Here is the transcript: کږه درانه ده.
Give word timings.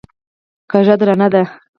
کږه 0.71 0.93
درانه 0.99 1.27
ده. 1.33 1.41